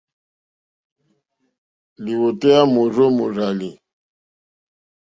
[2.03, 3.69] Lìwòtéyá môrzó mòrzàlì.